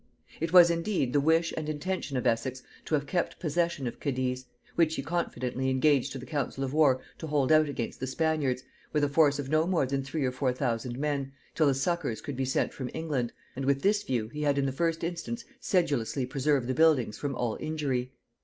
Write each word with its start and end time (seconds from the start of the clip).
It 0.39 0.51
was 0.51 0.71
indeed 0.71 1.13
the 1.13 1.19
wish 1.19 1.53
and 1.55 1.69
intention 1.69 2.17
of 2.17 2.25
Essex 2.25 2.63
to 2.85 2.95
have 2.95 3.05
kept 3.05 3.39
possession 3.39 3.85
of 3.85 3.99
Cadiz; 3.99 4.45
which 4.73 4.95
he 4.95 5.03
confidently 5.03 5.69
engaged 5.69 6.11
to 6.13 6.17
the 6.17 6.25
council 6.25 6.63
of 6.63 6.73
war 6.73 6.99
to 7.19 7.27
hold 7.27 7.51
out 7.51 7.69
against 7.69 7.99
the 7.99 8.07
Spaniards, 8.07 8.63
with 8.93 9.03
a 9.03 9.07
force 9.07 9.37
of 9.37 9.49
no 9.51 9.67
more 9.67 9.85
than 9.85 10.01
three 10.03 10.25
or 10.25 10.31
four 10.31 10.53
thousand 10.53 10.97
men, 10.97 11.33
till 11.53 11.71
succours 11.71 12.19
could 12.19 12.35
be 12.35 12.45
sent 12.45 12.73
from 12.73 12.89
England; 12.95 13.31
and 13.55 13.63
with 13.65 13.83
this 13.83 14.01
view 14.01 14.27
he 14.29 14.41
had 14.41 14.57
in 14.57 14.65
the 14.65 14.71
first 14.71 15.03
instance 15.03 15.45
sedulously 15.59 16.25
preserved 16.25 16.67
the 16.67 16.73
buildings 16.73 17.19
from 17.19 17.35
all 17.35 17.55
injury. 17.59 18.11